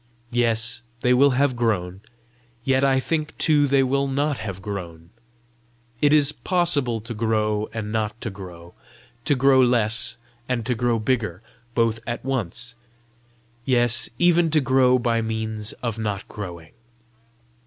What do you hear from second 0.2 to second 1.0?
"Yes,